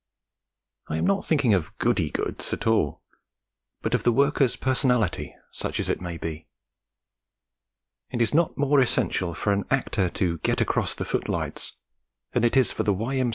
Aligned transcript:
I 0.87 0.97
am 0.97 1.05
not 1.05 1.25
thinking 1.27 1.53
of 1.53 1.77
'goody' 1.77 2.09
goods 2.09 2.51
at 2.53 2.65
all, 2.65 3.03
but 3.83 3.93
of 3.93 4.01
the 4.01 4.11
worker's 4.11 4.55
personality 4.55 5.35
such 5.51 5.79
as 5.79 5.89
it 5.89 6.01
may 6.01 6.17
be. 6.17 6.47
It 8.09 8.19
is 8.19 8.33
not 8.33 8.57
more 8.57 8.79
essential 8.79 9.35
for 9.35 9.53
an 9.53 9.63
actor 9.69 10.09
to 10.09 10.39
'get 10.39 10.59
across 10.59 10.95
the 10.95 11.05
footlights' 11.05 11.73
than 12.31 12.43
it 12.43 12.57
is 12.57 12.71
for 12.71 12.81
the 12.81 12.95
Y.M. 12.95 13.29